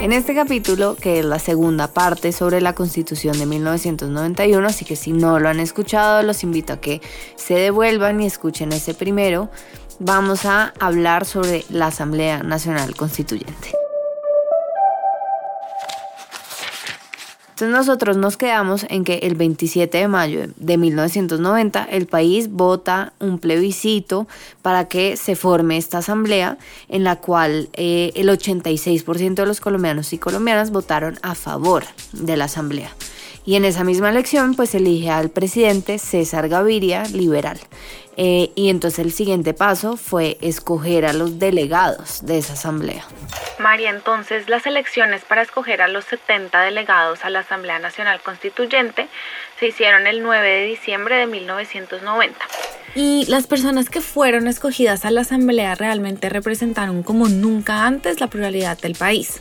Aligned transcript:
En 0.00 0.12
este 0.12 0.32
capítulo, 0.32 0.94
que 0.94 1.18
es 1.18 1.24
la 1.24 1.40
segunda 1.40 1.88
parte 1.88 2.30
sobre 2.30 2.60
la 2.60 2.72
Constitución 2.72 3.36
de 3.36 3.46
1991, 3.46 4.66
así 4.66 4.84
que 4.84 4.94
si 4.94 5.12
no 5.12 5.40
lo 5.40 5.48
han 5.48 5.58
escuchado, 5.58 6.22
los 6.22 6.44
invito 6.44 6.72
a 6.72 6.80
que 6.80 7.00
se 7.34 7.54
devuelvan 7.54 8.20
y 8.20 8.26
escuchen 8.26 8.70
ese 8.72 8.94
primero, 8.94 9.50
vamos 9.98 10.44
a 10.44 10.72
hablar 10.78 11.26
sobre 11.26 11.64
la 11.68 11.88
Asamblea 11.88 12.44
Nacional 12.44 12.94
Constituyente. 12.94 13.77
Entonces 17.58 17.76
nosotros 17.76 18.16
nos 18.16 18.36
quedamos 18.36 18.86
en 18.88 19.02
que 19.02 19.14
el 19.14 19.34
27 19.34 19.98
de 19.98 20.06
mayo 20.06 20.42
de 20.58 20.76
1990 20.76 21.88
el 21.90 22.06
país 22.06 22.52
vota 22.52 23.14
un 23.18 23.40
plebiscito 23.40 24.28
para 24.62 24.86
que 24.86 25.16
se 25.16 25.34
forme 25.34 25.76
esta 25.76 25.98
asamblea 25.98 26.56
en 26.88 27.02
la 27.02 27.16
cual 27.16 27.68
eh, 27.72 28.12
el 28.14 28.28
86% 28.28 29.34
de 29.34 29.46
los 29.46 29.60
colombianos 29.60 30.12
y 30.12 30.18
colombianas 30.18 30.70
votaron 30.70 31.18
a 31.22 31.34
favor 31.34 31.82
de 32.12 32.36
la 32.36 32.44
asamblea. 32.44 32.92
Y 33.44 33.56
en 33.56 33.64
esa 33.64 33.84
misma 33.84 34.10
elección, 34.10 34.54
pues 34.54 34.74
elige 34.74 35.10
al 35.10 35.30
presidente 35.30 35.98
César 35.98 36.48
Gaviria, 36.48 37.04
liberal. 37.04 37.58
Eh, 38.20 38.50
y 38.56 38.68
entonces 38.68 38.98
el 38.98 39.12
siguiente 39.12 39.54
paso 39.54 39.96
fue 39.96 40.38
escoger 40.40 41.06
a 41.06 41.12
los 41.12 41.38
delegados 41.38 42.26
de 42.26 42.38
esa 42.38 42.54
asamblea. 42.54 43.04
María, 43.60 43.90
entonces 43.90 44.48
las 44.48 44.66
elecciones 44.66 45.22
para 45.22 45.42
escoger 45.42 45.82
a 45.82 45.88
los 45.88 46.04
70 46.06 46.60
delegados 46.62 47.24
a 47.24 47.30
la 47.30 47.40
Asamblea 47.40 47.78
Nacional 47.78 48.20
Constituyente 48.20 49.06
se 49.60 49.68
hicieron 49.68 50.08
el 50.08 50.22
9 50.22 50.48
de 50.48 50.66
diciembre 50.66 51.14
de 51.14 51.26
1990. 51.26 52.38
Y 52.96 53.24
las 53.28 53.46
personas 53.46 53.88
que 53.88 54.00
fueron 54.00 54.48
escogidas 54.48 55.04
a 55.04 55.12
la 55.12 55.20
Asamblea 55.20 55.76
realmente 55.76 56.28
representaron 56.28 57.04
como 57.04 57.28
nunca 57.28 57.86
antes 57.86 58.20
la 58.20 58.26
pluralidad 58.26 58.78
del 58.78 58.96
país. 58.96 59.40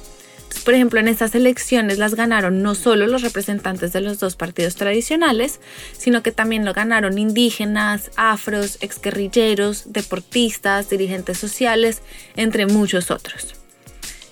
Por 0.65 0.73
ejemplo, 0.73 0.99
en 0.99 1.07
estas 1.07 1.33
elecciones 1.33 1.97
las 1.97 2.15
ganaron 2.15 2.61
no 2.61 2.75
solo 2.75 3.07
los 3.07 3.21
representantes 3.21 3.93
de 3.93 4.01
los 4.01 4.19
dos 4.19 4.35
partidos 4.35 4.75
tradicionales, 4.75 5.61
sino 5.97 6.23
que 6.23 6.33
también 6.33 6.65
lo 6.65 6.73
ganaron 6.73 7.17
indígenas, 7.17 8.11
afros, 8.17 8.77
exguerrilleros, 8.81 9.93
deportistas, 9.93 10.89
dirigentes 10.89 11.37
sociales, 11.37 12.01
entre 12.35 12.65
muchos 12.65 13.11
otros. 13.11 13.55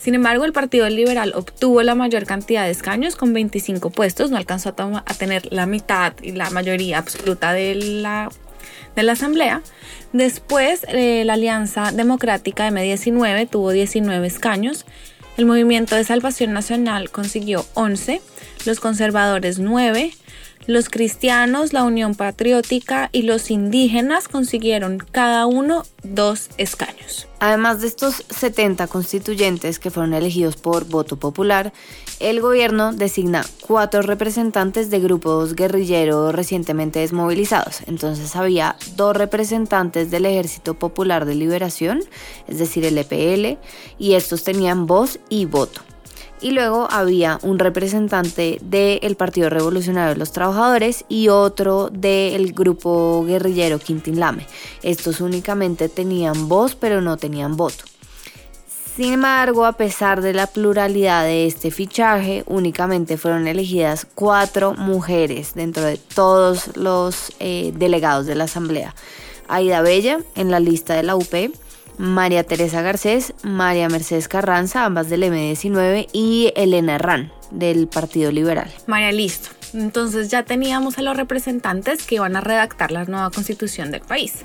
Sin 0.06 0.14
embargo, 0.14 0.46
el 0.46 0.54
Partido 0.54 0.88
Liberal 0.88 1.34
obtuvo 1.36 1.82
la 1.82 1.96
mayor 1.96 2.26
cantidad 2.26 2.66
de 2.66 2.70
escaños 2.70 3.16
con 3.16 3.34
25 3.34 3.90
puestos, 3.90 4.30
no 4.30 4.38
alcanzó 4.38 4.76
a, 4.78 5.14
tener 5.16 5.52
la 5.52 5.66
mitad 5.66 6.14
y 6.22 6.34
la 6.34 6.52
mayoría 6.52 7.00
absoluta 7.00 7.54
de 7.54 7.74
la, 7.74 8.30
de 8.96 9.02
la 9.02 9.14
Asamblea. 9.14 9.64
Después, 10.14 10.86
eh, 10.90 11.24
la 11.26 11.34
Alianza 11.34 11.92
Democrática 11.92 12.70
M19 12.70 13.50
tuvo 13.50 13.72
19 13.72 14.28
escaños 14.28 14.86
el 15.38 15.46
Movimiento 15.46 15.96
de 15.96 16.04
Salvación 16.04 16.54
Nacional 16.54 17.12
consiguió 17.12 17.66
11, 17.74 18.22
los 18.66 18.80
conservadores 18.80 19.60
9, 19.60 20.14
los 20.68 20.90
cristianos, 20.90 21.74
la 21.74 21.84
Unión 21.84 22.16
Patriótica 22.16 23.10
y 23.12 23.22
los 23.24 23.52
indígenas 23.52 24.28
consiguieron 24.28 24.98
cada 25.12 25.46
uno 25.46 25.84
dos 26.04 26.50
escaños. 26.58 27.28
Además 27.40 27.82
de 27.82 27.88
estos 27.88 28.24
70 28.30 28.88
constituyentes 28.88 29.78
que 29.78 29.92
fueron 29.92 30.14
elegidos 30.14 30.56
por 30.56 30.86
voto 30.86 31.18
popular, 31.18 31.74
el 32.20 32.42
gobierno 32.42 32.94
designa 32.94 33.46
cuatro 33.62 34.02
representantes 34.02 34.90
de 34.90 35.00
grupos 35.00 35.54
guerrilleros 35.56 36.34
recientemente 36.34 37.00
desmovilizados. 37.00 37.82
Entonces 37.88 38.36
había 38.36 38.78
dos 38.96 39.16
representantes 39.16 40.10
del 40.10 40.26
Ejército 40.26 40.74
Popular 40.76 41.26
de 41.26 41.36
Liberación, 41.36 42.04
es 42.48 42.58
decir, 42.58 42.86
el 42.86 42.98
EPL, 42.98 43.60
y 44.00 44.14
estos 44.14 44.44
tenían 44.44 44.88
voz 44.88 45.20
y 45.30 45.46
voto 45.46 45.82
y 46.42 46.52
luego 46.52 46.88
había 46.92 47.40
un 47.42 47.60
representante 47.60 48.60
del 48.62 49.16
Partido 49.16 49.50
Revolucionario 49.50 50.14
de 50.14 50.20
los 50.20 50.32
Trabajadores 50.32 51.06
y 51.10 51.30
otro 51.30 51.90
del 51.92 52.54
grupo 52.54 53.24
guerrillero 53.26 53.80
Quintín 53.80 54.20
Lame. 54.20 54.46
Estos 54.84 55.22
únicamente 55.22 55.90
tenían 55.90 56.48
voz 56.48 56.76
pero 56.76 57.02
no 57.02 57.18
tenían 57.18 57.58
voto. 57.58 57.84
Sin 58.96 59.12
embargo, 59.12 59.66
a 59.66 59.74
pesar 59.74 60.22
de 60.22 60.34
la 60.34 60.48
pluralidad 60.48 61.26
de 61.26 61.48
este 61.48 61.70
fichaje, 61.70 62.46
únicamente 62.48 63.18
fueron 63.18 63.46
elegidas 63.46 64.08
cuatro 64.16 64.74
mujeres 64.74 65.54
dentro 65.54 65.84
de 65.84 65.98
todos 65.98 66.78
los 66.78 67.34
eh, 67.42 67.74
delegados 67.76 68.26
de 68.26 68.36
la 68.36 68.46
Asamblea. 68.46 68.96
Aida 69.50 69.82
Bella 69.82 70.20
en 70.36 70.50
la 70.50 70.62
lista 70.62 70.94
de 70.94 71.04
la 71.04 71.18
UP, 71.18 71.34
María 71.98 72.44
Teresa 72.44 72.82
Garcés, 72.82 73.34
María 73.44 73.90
Mercedes 73.90 74.28
Carranza, 74.28 74.86
ambas 74.86 75.10
del 75.10 75.24
M19, 75.24 76.08
y 76.12 76.52
Elena 76.56 76.96
Herrán, 76.96 77.32
del 77.52 77.88
Partido 77.88 78.32
Liberal. 78.32 78.72
María, 78.88 79.12
listo. 79.12 79.50
Entonces 79.74 80.30
ya 80.30 80.44
teníamos 80.44 80.98
a 80.98 81.02
los 81.02 81.18
representantes 81.18 82.06
que 82.06 82.16
iban 82.16 82.36
a 82.36 82.42
redactar 82.42 82.92
la 82.92 83.04
nueva 83.04 83.30
constitución 83.30 83.92
del 83.92 84.02
país. 84.02 84.44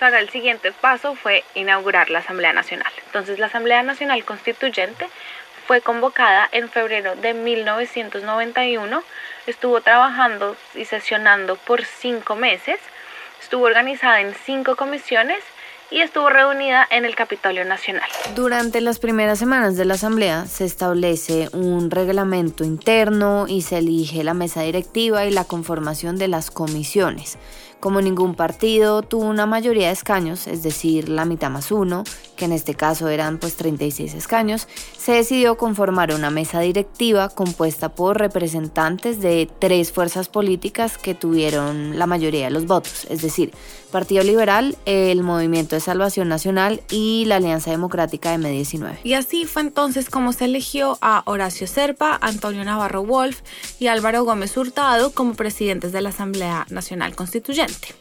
Ahora 0.00 0.20
el 0.20 0.28
siguiente 0.28 0.70
paso 0.72 1.16
fue 1.16 1.42
inaugurar 1.54 2.10
la 2.10 2.20
Asamblea 2.20 2.52
Nacional. 2.52 2.92
Entonces 3.06 3.38
la 3.38 3.46
Asamblea 3.46 3.82
Nacional 3.82 4.24
Constituyente 4.24 5.08
fue 5.66 5.80
convocada 5.80 6.48
en 6.52 6.68
febrero 6.70 7.16
de 7.16 7.34
1991, 7.34 9.02
estuvo 9.46 9.80
trabajando 9.80 10.56
y 10.74 10.84
sesionando 10.84 11.56
por 11.56 11.84
cinco 11.84 12.36
meses, 12.36 12.78
estuvo 13.40 13.66
organizada 13.66 14.20
en 14.20 14.34
cinco 14.46 14.76
comisiones 14.76 15.42
y 15.90 16.00
estuvo 16.00 16.28
reunida 16.28 16.86
en 16.90 17.04
el 17.04 17.14
Capitolio 17.14 17.64
Nacional. 17.64 18.08
Durante 18.34 18.80
las 18.80 18.98
primeras 18.98 19.38
semanas 19.38 19.76
de 19.76 19.84
la 19.84 19.94
Asamblea 19.94 20.46
se 20.46 20.64
establece 20.64 21.48
un 21.52 21.90
reglamento 21.90 22.64
interno 22.64 23.46
y 23.48 23.62
se 23.62 23.78
elige 23.78 24.24
la 24.24 24.34
mesa 24.34 24.62
directiva 24.62 25.24
y 25.24 25.30
la 25.30 25.44
conformación 25.44 26.16
de 26.16 26.28
las 26.28 26.50
comisiones. 26.50 27.38
Como 27.80 28.00
ningún 28.00 28.34
partido 28.34 29.02
tuvo 29.02 29.26
una 29.26 29.46
mayoría 29.46 29.86
de 29.86 29.92
escaños, 29.92 30.48
es 30.48 30.64
decir, 30.64 31.08
la 31.08 31.24
mitad 31.24 31.48
más 31.48 31.70
uno, 31.70 32.02
que 32.36 32.46
en 32.46 32.52
este 32.52 32.74
caso 32.74 33.08
eran 33.08 33.38
pues 33.38 33.54
36 33.54 34.14
escaños, 34.14 34.66
se 34.96 35.12
decidió 35.12 35.56
conformar 35.56 36.12
una 36.12 36.30
mesa 36.30 36.58
directiva 36.58 37.28
compuesta 37.28 37.90
por 37.90 38.18
representantes 38.18 39.20
de 39.20 39.48
tres 39.60 39.92
fuerzas 39.92 40.28
políticas 40.28 40.98
que 40.98 41.14
tuvieron 41.14 42.00
la 42.00 42.06
mayoría 42.06 42.46
de 42.46 42.50
los 42.50 42.66
votos, 42.66 43.06
es 43.10 43.22
decir, 43.22 43.52
Partido 43.88 44.22
Liberal, 44.22 44.76
el 44.84 45.22
Movimiento 45.22 45.76
de 45.76 45.80
Salvación 45.80 46.28
Nacional 46.28 46.82
y 46.90 47.24
la 47.26 47.36
Alianza 47.36 47.70
Democrática 47.70 48.34
M19. 48.34 48.98
Y 49.02 49.14
así 49.14 49.44
fue 49.44 49.62
entonces 49.62 50.10
como 50.10 50.32
se 50.32 50.44
eligió 50.44 50.98
a 51.00 51.22
Horacio 51.26 51.66
Serpa, 51.66 52.18
Antonio 52.20 52.64
Navarro 52.64 53.04
Wolf 53.04 53.40
y 53.78 53.86
Álvaro 53.86 54.24
Gómez 54.24 54.56
Hurtado 54.56 55.12
como 55.12 55.34
presidentes 55.34 55.92
de 55.92 56.02
la 56.02 56.10
Asamblea 56.10 56.66
Nacional 56.70 57.16
Constituyente. 57.16 57.94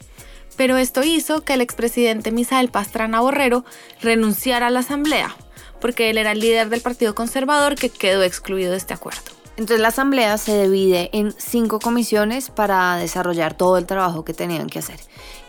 Pero 0.58 0.78
esto 0.78 1.04
hizo 1.04 1.44
que 1.44 1.54
el 1.54 1.62
expresidente 1.62 2.32
Misael 2.32 2.70
Pastrana 2.70 3.22
Borrero 3.22 3.64
renunciara 4.02 4.68
a 4.68 4.72
la 4.72 4.80
Asamblea, 4.80 5.36
porque 5.80 6.10
él 6.10 6.18
era 6.18 6.32
el 6.32 6.40
líder 6.40 6.70
del 6.70 6.82
Partido 6.82 7.16
Conservador 7.16 7.76
que 7.76 7.90
quedó 7.90 8.24
excluido 8.24 8.72
de 8.72 8.78
este 8.78 8.94
acuerdo. 8.94 9.37
Entonces 9.58 9.80
la 9.80 9.88
asamblea 9.88 10.38
se 10.38 10.64
divide 10.64 11.10
en 11.14 11.34
cinco 11.36 11.80
comisiones 11.80 12.52
para 12.52 12.96
desarrollar 12.98 13.56
todo 13.56 13.78
el 13.78 13.88
trabajo 13.88 14.24
que 14.24 14.34
tenían 14.34 14.70
que 14.70 14.80
hacer. 14.80 15.00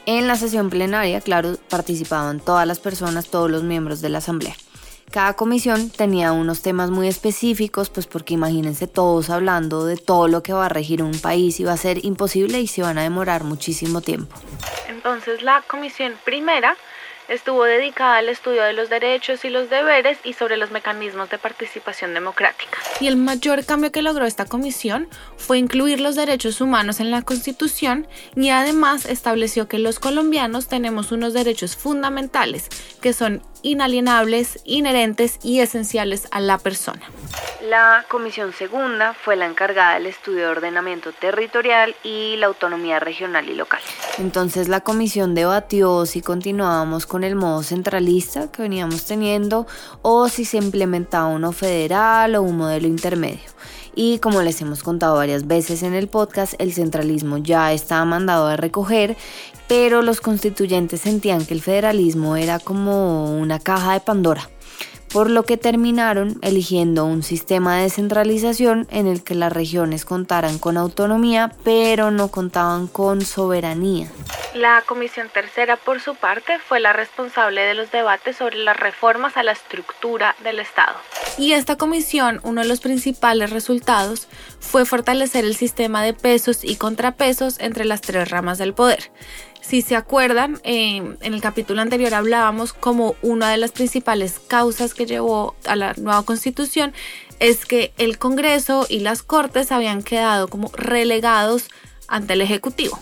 En 0.07 0.27
la 0.27 0.37
sesión 0.37 0.71
plenaria, 0.71 1.21
claro, 1.21 1.59
participaban 1.69 2.41
todas 2.41 2.67
las 2.67 2.81
personas, 2.81 3.29
todos 3.29 3.51
los 3.51 3.65
miembros 3.65 4.01
de 4.01 4.09
la 4.09 4.19
asamblea. 4.19 4.57
Cada 5.11 5.35
comisión 5.35 5.91
tenía 5.91 6.33
unos 6.33 6.63
temas 6.63 6.91
muy 6.91 7.09
específicos, 7.09 7.91
pues 7.91 8.07
porque 8.07 8.35
imagínense 8.35 8.87
todos 8.87 9.29
hablando 9.29 9.85
de 9.85 9.99
todo 9.99 10.27
lo 10.27 10.43
que 10.43 10.55
va 10.55 10.67
a 10.67 10.69
regir 10.71 11.03
un 11.03 11.19
país 11.19 11.61
y 11.61 11.65
va 11.65 11.73
a 11.73 11.77
ser 11.77 12.05
imposible 12.05 12.61
y 12.61 12.67
se 12.67 12.83
van 12.83 12.97
a 12.97 13.03
demorar 13.03 13.45
muchísimo 13.45 14.01
tiempo. 14.01 14.35
Entonces 14.89 15.43
la 15.43 15.63
comisión 15.69 16.15
primera 16.25 16.77
estuvo 17.29 17.65
dedicada 17.65 18.17
al 18.17 18.29
estudio 18.29 18.63
de 18.63 18.73
los 18.73 18.89
derechos 18.89 19.45
y 19.45 19.51
los 19.51 19.71
deberes 19.71 20.19
y 20.25 20.33
sobre 20.33 20.57
los 20.57 20.71
mecanismos 20.71 21.31
de 21.31 21.39
participación 21.39 22.15
democrática. 22.15 22.79
Y 23.01 23.07
el 23.07 23.17
mayor 23.17 23.65
cambio 23.65 23.93
que 23.93 24.03
logró 24.03 24.27
esta 24.27 24.47
comisión 24.47 25.09
fue 25.37 25.59
incluir 25.59 26.01
los 26.01 26.17
derechos 26.17 26.61
humanos 26.61 27.01
en 27.01 27.11
la 27.11 27.23
Constitución 27.23 28.07
y 28.35 28.51
además 28.51 29.07
estableció 29.07 29.69
que 29.69 29.79
los 29.79 29.99
colombianos 29.99 30.69
tenemos 30.69 31.13
unos 31.13 31.33
derechos 31.35 31.77
fundamentales 31.77 32.69
que 33.01 33.13
son 33.13 33.43
inalienables, 33.63 34.61
inherentes 34.65 35.39
y 35.43 35.61
esenciales 35.61 36.29
a 36.31 36.41
la 36.41 36.59
persona. 36.59 37.03
La 37.69 38.05
comisión 38.09 38.53
segunda 38.53 39.15
fue 39.15 39.37
la 39.37 39.47
encargada 39.47 39.95
del 39.95 40.07
estudio 40.07 40.45
de 40.45 40.47
ordenamiento 40.47 41.13
territorial 41.13 41.95
y 42.03 42.37
la 42.37 42.47
autonomía 42.47 43.01
regional 43.01 43.49
y 43.49 43.55
local. 43.55 43.81
Entonces 44.19 44.69
la 44.69 44.81
comisión 44.81 45.35
debatió 45.35 46.07
si 46.07 46.23
continuábamos 46.23 47.07
con 47.07 47.25
el 47.25 47.35
modo 47.35 47.63
centralista 47.63 48.51
que 48.51 48.63
veníamos 48.63 49.07
teniendo 49.07 49.67
o 50.03 50.29
si 50.29 50.45
se 50.45 50.59
implementaba 50.59 51.27
uno 51.27 51.53
federal 51.53 52.37
o 52.37 52.43
un 52.43 52.57
modelo 52.57 52.87
intermedio. 52.87 53.51
Y 54.00 54.21
como 54.21 54.43
les 54.43 54.61
hemos 54.61 54.85
contado 54.85 55.17
varias 55.17 55.49
veces 55.49 55.83
en 55.83 55.93
el 55.93 56.06
podcast, 56.06 56.55
el 56.61 56.73
centralismo 56.73 57.39
ya 57.39 57.73
estaba 57.73 58.05
mandado 58.05 58.47
a 58.47 58.56
recoger, 58.56 59.17
pero 59.67 60.03
los 60.03 60.21
constituyentes 60.21 61.00
sentían 61.00 61.45
que 61.45 61.55
el 61.55 61.61
federalismo 61.61 62.37
era 62.37 62.61
como 62.61 63.37
una 63.37 63.59
caja 63.59 63.95
de 63.95 64.00
Pandora 64.00 64.49
por 65.12 65.31
lo 65.31 65.45
que 65.45 65.56
terminaron 65.56 66.39
eligiendo 66.43 67.06
un 67.06 67.23
sistema 67.23 67.77
de 67.77 67.85
descentralización 67.85 68.87
en 68.91 69.06
el 69.06 69.25
que 69.25 69.35
las 69.35 69.53
regiones 69.53 70.05
contaran 70.05 70.59
con 70.59 70.77
autonomía, 70.77 71.56
pero 71.65 72.11
no 72.11 72.29
contaban 72.29 72.89
con 72.89 73.23
soberanía. 73.23 74.12
La 74.59 74.83
Comisión 74.85 75.29
Tercera, 75.33 75.77
por 75.77 76.01
su 76.01 76.17
parte, 76.17 76.59
fue 76.59 76.81
la 76.81 76.93
responsable 76.93 77.61
de 77.61 77.75
los 77.75 77.93
debates 77.93 78.39
sobre 78.39 78.57
las 78.57 78.77
reformas 78.77 79.37
a 79.37 79.45
la 79.45 79.53
estructura 79.53 80.35
del 80.43 80.59
Estado. 80.59 80.97
Y 81.39 81.53
esta 81.53 81.77
comisión, 81.77 82.41
uno 82.43 82.63
de 82.63 82.67
los 82.67 82.81
principales 82.81 83.51
resultados, 83.51 84.27
fue 84.59 84.85
fortalecer 84.85 85.45
el 85.45 85.55
sistema 85.55 86.03
de 86.03 86.13
pesos 86.13 86.65
y 86.65 86.75
contrapesos 86.75 87.61
entre 87.61 87.85
las 87.85 88.01
tres 88.01 88.31
ramas 88.31 88.59
del 88.59 88.75
poder. 88.75 89.13
Si 89.61 89.81
se 89.81 89.95
acuerdan, 89.95 90.59
en 90.65 91.19
el 91.21 91.41
capítulo 91.41 91.81
anterior 91.81 92.13
hablábamos 92.15 92.73
como 92.73 93.15
una 93.23 93.53
de 93.53 93.59
las 93.59 93.71
principales 93.71 94.41
causas 94.41 94.93
que 94.93 95.07
llevó 95.07 95.55
a 95.67 95.77
la 95.77 95.93
nueva 95.97 96.25
constitución 96.25 96.93
es 97.39 97.65
que 97.65 97.93
el 97.99 98.19
Congreso 98.19 98.87
y 98.89 99.01
las 99.01 99.23
Cortes 99.23 99.71
habían 99.71 100.03
quedado 100.03 100.49
como 100.49 100.73
relegados 100.73 101.69
ante 102.09 102.33
el 102.33 102.41
Ejecutivo. 102.41 102.99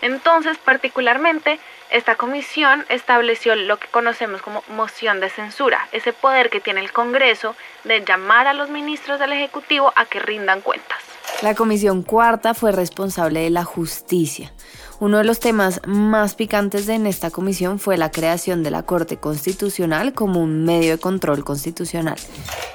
Entonces, 0.00 0.58
particularmente, 0.58 1.58
esta 1.90 2.16
comisión 2.16 2.84
estableció 2.88 3.54
lo 3.56 3.78
que 3.78 3.88
conocemos 3.88 4.42
como 4.42 4.62
moción 4.68 5.20
de 5.20 5.30
censura, 5.30 5.88
ese 5.92 6.12
poder 6.12 6.50
que 6.50 6.60
tiene 6.60 6.80
el 6.80 6.92
Congreso 6.92 7.56
de 7.84 8.04
llamar 8.04 8.46
a 8.46 8.52
los 8.52 8.68
ministros 8.68 9.18
del 9.18 9.32
Ejecutivo 9.32 9.92
a 9.96 10.04
que 10.04 10.20
rindan 10.20 10.60
cuentas. 10.60 10.98
La 11.42 11.54
comisión 11.54 12.02
cuarta 12.02 12.52
fue 12.52 12.72
responsable 12.72 13.40
de 13.40 13.50
la 13.50 13.64
justicia. 13.64 14.52
Uno 15.00 15.18
de 15.18 15.24
los 15.24 15.38
temas 15.38 15.80
más 15.86 16.34
picantes 16.34 16.88
en 16.88 17.06
esta 17.06 17.30
comisión 17.30 17.78
fue 17.78 17.96
la 17.96 18.10
creación 18.10 18.64
de 18.64 18.72
la 18.72 18.82
Corte 18.82 19.18
Constitucional 19.18 20.12
como 20.12 20.40
un 20.40 20.64
medio 20.64 20.92
de 20.92 20.98
control 20.98 21.44
constitucional. 21.44 22.16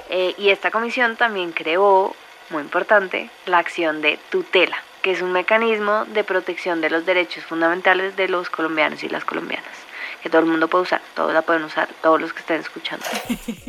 Eh, 0.08 0.34
y 0.38 0.48
esta 0.48 0.70
comisión 0.70 1.16
también 1.16 1.52
creó, 1.52 2.16
muy 2.48 2.62
importante, 2.62 3.28
la 3.44 3.58
acción 3.58 4.00
de 4.00 4.18
tutela, 4.30 4.76
que 5.04 5.10
es 5.10 5.20
un 5.20 5.32
mecanismo 5.32 6.06
de 6.06 6.24
protección 6.24 6.80
de 6.80 6.88
los 6.88 7.04
derechos 7.04 7.44
fundamentales 7.44 8.16
de 8.16 8.26
los 8.26 8.48
colombianos 8.48 9.04
y 9.04 9.10
las 9.10 9.22
colombianas 9.26 9.66
que 10.22 10.30
todo 10.30 10.40
el 10.40 10.46
mundo 10.48 10.68
puede 10.68 10.84
usar, 10.84 11.02
todos 11.14 11.34
la 11.34 11.42
pueden 11.42 11.64
usar, 11.64 11.86
todos 12.02 12.18
los 12.18 12.32
que 12.32 12.40
estén 12.40 12.58
escuchando. 12.62 13.04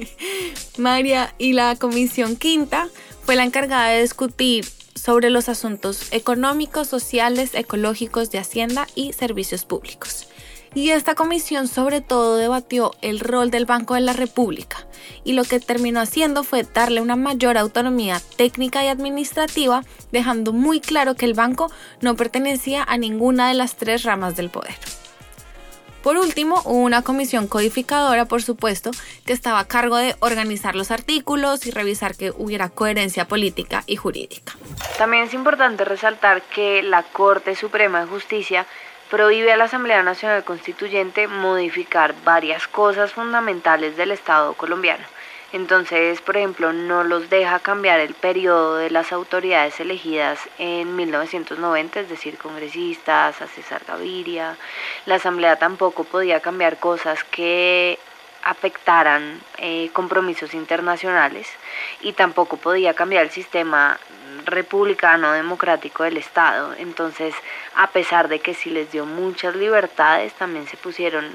María, 0.78 1.34
y 1.38 1.52
la 1.52 1.76
comisión 1.76 2.38
quinta 2.38 2.88
fue 3.26 3.36
la 3.36 3.44
encargada 3.44 3.90
de 3.90 4.02
discutir 4.02 4.64
sobre 4.96 5.30
los 5.30 5.50
asuntos 5.50 6.14
económicos, 6.14 6.88
sociales, 6.88 7.54
ecológicos, 7.56 8.32
de 8.32 8.40
Hacienda 8.40 8.88
y 8.96 9.12
servicios 9.12 9.66
públicos. 9.66 10.30
Y 10.76 10.92
esta 10.92 11.16
comisión 11.16 11.70
sobre 11.70 12.02
todo 12.02 12.36
debatió 12.36 12.92
el 13.02 13.22
rol 13.22 13.50
del 13.50 13.66
Banco 13.66 13.94
de 13.94 14.02
la 14.02 14.12
República 14.12 14.86
y 15.24 15.32
lo 15.32 15.46
que 15.46 15.62
terminó 15.62 16.02
haciendo 16.02 16.44
fue 16.44 16.64
darle 16.64 17.00
una 17.00 17.16
mayor 17.16 17.58
autonomía 17.58 18.22
técnica 18.36 18.84
y 18.84 18.90
administrativa, 18.90 19.84
dejando 20.12 20.52
muy 20.52 20.82
claro 20.82 21.16
que 21.16 21.26
el 21.26 21.34
banco 21.34 21.72
no 22.02 22.16
pertenecía 22.18 22.84
a 22.84 22.98
ninguna 22.98 23.48
de 23.48 23.54
las 23.54 23.78
tres 23.78 24.04
ramas 24.04 24.36
del 24.36 24.50
poder. 24.50 24.76
Por 26.04 26.18
último, 26.18 26.62
hubo 26.66 26.84
una 26.84 27.02
comisión 27.02 27.48
codificadora, 27.48 28.26
por 28.26 28.44
supuesto, 28.44 28.92
que 29.26 29.34
estaba 29.34 29.60
a 29.60 29.68
cargo 29.68 29.96
de 29.96 30.16
organizar 30.20 30.76
los 30.76 30.92
artículos 30.92 31.66
y 31.66 31.72
revisar 31.72 32.16
que 32.16 32.32
hubiera 32.38 32.70
coherencia 32.70 33.28
política 33.28 33.84
y 33.88 33.96
jurídica. 33.96 34.54
También 34.98 35.24
es 35.24 35.34
importante 35.34 35.86
resaltar 35.86 36.44
que 36.44 36.84
la 36.84 37.02
Corte 37.02 37.56
Suprema 37.56 38.02
de 38.02 38.08
Justicia 38.08 38.68
prohíbe 39.10 39.52
a 39.52 39.58
la 39.58 39.66
Asamblea 39.66 40.04
Nacional 40.04 40.44
Constituyente 40.44 41.28
modificar 41.28 42.16
varias 42.24 42.68
cosas 42.68 43.14
fundamentales 43.14 43.98
del 43.98 44.12
Estado 44.12 44.54
colombiano. 44.54 45.06
Entonces, 45.54 46.20
por 46.22 46.36
ejemplo, 46.36 46.74
no 46.74 47.04
los 47.04 47.30
deja 47.30 47.60
cambiar 47.60 48.00
el 48.02 48.14
periodo 48.14 48.76
de 48.76 48.90
las 48.90 49.14
autoridades 49.14 49.80
elegidas 49.80 50.40
en 50.58 50.96
1990, 50.96 52.02
es 52.02 52.10
decir, 52.10 52.38
congresistas, 52.38 53.42
a 53.42 53.48
César 53.48 53.84
Gaviria. 53.88 54.58
La 55.06 55.16
Asamblea 55.16 55.56
tampoco 55.56 56.04
podía 56.04 56.42
cambiar 56.42 56.78
cosas 56.78 57.24
que 57.24 57.98
afectaran 58.44 59.40
eh, 59.58 59.90
compromisos 59.94 60.54
internacionales 60.54 61.48
y 62.02 62.14
tampoco 62.14 62.58
podía 62.58 62.94
cambiar 62.94 63.24
el 63.24 63.32
sistema 63.32 63.98
republicano 64.46 65.32
democrático 65.32 66.04
del 66.04 66.18
Estado. 66.18 66.74
Entonces, 66.78 67.34
a 67.76 67.92
pesar 67.92 68.28
de 68.28 68.40
que 68.40 68.54
sí 68.54 68.70
les 68.70 68.92
dio 68.92 69.06
muchas 69.06 69.56
libertades, 69.56 70.34
también 70.34 70.68
se 70.68 70.78
pusieron 70.78 71.26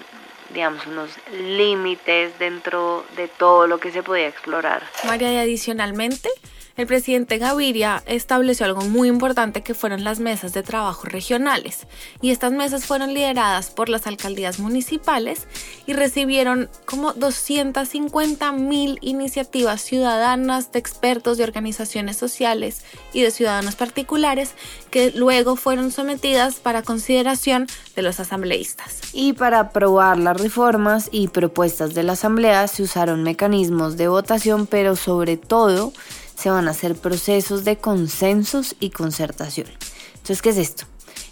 digamos, 0.53 0.87
unos 0.87 1.11
límites 1.33 2.39
dentro 2.39 3.05
de 3.17 3.29
todo 3.29 3.67
lo 3.67 3.79
que 3.79 3.93
se 3.93 4.03
podía 4.03 4.27
explorar. 4.27 4.83
María, 5.05 5.33
y 5.33 5.37
adicionalmente, 5.39 6.29
el 6.77 6.87
presidente 6.87 7.39
Gaviria 7.39 8.03
estableció 8.07 8.67
algo 8.67 8.83
muy 8.83 9.09
importante 9.09 9.63
que 9.63 9.75
fueron 9.75 10.05
las 10.05 10.21
mesas 10.21 10.53
de 10.53 10.63
trabajo 10.63 11.07
regionales 11.07 11.87
y 12.21 12.31
estas 12.31 12.53
mesas 12.53 12.87
fueron 12.87 13.13
lideradas 13.15 13.71
por 13.71 13.89
las 13.89 14.07
alcaldías 14.07 14.59
municipales 14.59 15.47
y 15.87 15.93
recibieron 15.93 16.69
como 16.85 17.13
250 17.13 18.53
mil 18.53 18.99
iniciativas 19.01 19.81
ciudadanas 19.83 20.73
de 20.73 20.79
expertos 20.79 21.39
de 21.39 21.45
organizaciones 21.45 22.17
sociales 22.17 22.85
y 23.13 23.23
de 23.23 23.31
ciudadanos 23.31 23.77
particulares 23.77 24.55
que 24.91 25.11
luego 25.11 25.57
fueron 25.57 25.91
sometidas 25.91 26.57
para 26.57 26.83
consideración 26.83 27.67
de 27.97 28.03
los 28.03 28.21
asambleístas. 28.21 29.01
Y 29.13 29.33
para 29.33 29.61
aprobar 29.61 30.19
las 30.19 30.41
reformas 30.41 31.09
y 31.13 31.29
propuestas 31.29 31.95
de 31.95 32.03
la 32.03 32.13
asamblea 32.13 32.67
se 32.69 32.83
usaron 32.83 33.23
mecanismos 33.23 33.97
de 33.97 34.09
votación 34.09 34.67
pero 34.67 34.97
sobre 34.97 35.37
todo 35.37 35.93
se 36.41 36.51
van 36.51 36.69
a 36.69 36.71
hacer 36.71 36.95
procesos 36.97 37.65
de 37.65 37.77
consensos 37.77 38.75
y 38.81 38.91
concertación. 38.91 39.67
Entonces, 40.15 40.41
¿qué 40.41 40.51
es 40.51 40.57
esto? 40.57 40.85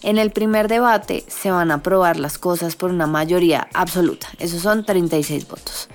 En 0.03 0.19
el 0.19 0.31
primer 0.31 0.69
debate 0.69 1.25
se 1.29 1.51
van 1.51 1.71
a 1.71 1.75
aprobar 1.75 2.19
las 2.19 2.39
cosas 2.39 2.77
por 2.77 2.91
una 2.91 3.07
mayoría 3.07 3.69
absoluta, 3.73 4.29
esos 4.39 4.63
son 4.63 4.85
36 4.85 5.49
votos. 5.49 5.89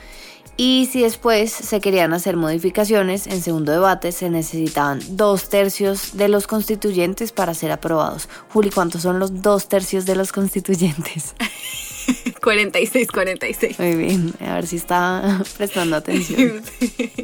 Y 0.55 0.87
si 0.91 1.01
después 1.01 1.51
se 1.51 1.79
querían 1.79 2.13
hacer 2.13 2.37
modificaciones, 2.37 3.25
en 3.25 3.41
segundo 3.41 3.71
debate 3.71 4.11
se 4.11 4.29
necesitaban 4.29 4.99
dos 5.09 5.49
tercios 5.49 6.15
de 6.15 6.27
los 6.27 6.45
constituyentes 6.45 7.31
para 7.31 7.55
ser 7.55 7.71
aprobados. 7.71 8.29
Juli, 8.49 8.69
¿cuántos 8.69 9.01
son 9.01 9.17
los 9.17 9.41
dos 9.41 9.67
tercios 9.67 10.05
de 10.05 10.15
los 10.15 10.31
constituyentes? 10.31 11.33
46, 12.43 13.07
46. 13.07 13.79
Muy 13.79 13.95
bien, 13.95 14.33
a 14.41 14.55
ver 14.55 14.67
si 14.67 14.75
está 14.75 15.41
prestando 15.57 15.95
atención. 15.95 16.61